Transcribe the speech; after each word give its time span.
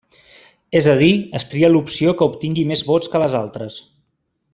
És 0.79 0.87
a 0.93 0.95
dir, 1.01 1.09
es 1.39 1.45
tria 1.51 1.69
l'opció 1.73 2.15
que 2.21 2.29
obtingui 2.31 2.65
més 2.73 2.83
vots 2.91 3.13
que 3.17 3.23
les 3.25 3.37
altres. 3.45 3.77